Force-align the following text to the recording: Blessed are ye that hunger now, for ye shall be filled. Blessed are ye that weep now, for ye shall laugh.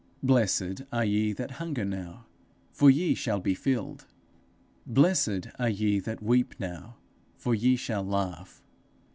Blessed 0.23 0.81
are 0.91 1.05
ye 1.05 1.31
that 1.33 1.51
hunger 1.61 1.85
now, 1.85 2.25
for 2.71 2.89
ye 2.89 3.13
shall 3.13 3.39
be 3.39 3.53
filled. 3.53 4.07
Blessed 4.87 5.49
are 5.59 5.69
ye 5.69 5.99
that 5.99 6.23
weep 6.23 6.55
now, 6.59 6.97
for 7.37 7.53
ye 7.53 7.75
shall 7.75 8.01
laugh. 8.03 8.63